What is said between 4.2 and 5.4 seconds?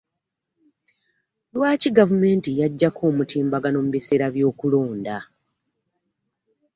by'okulonda?